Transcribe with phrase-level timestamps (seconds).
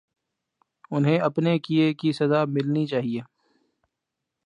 [0.91, 3.21] انہیں اپنے کیے کی سزا ملنی چاہیے۔